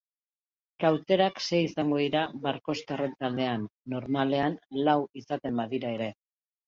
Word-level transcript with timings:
Kauterak 0.83 1.35
sei 1.47 1.59
izango 1.65 1.99
dira 2.03 2.23
barkoxtarren 2.47 3.13
taldean, 3.19 3.67
normalean 3.95 4.57
lau 4.89 4.97
izaten 5.23 5.61
badira 5.63 5.93
ere. 6.01 6.09